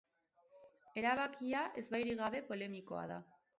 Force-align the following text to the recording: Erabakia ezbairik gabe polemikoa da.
Erabakia 1.01 1.63
ezbairik 1.83 2.19
gabe 2.25 2.43
polemikoa 2.51 3.07
da. 3.15 3.23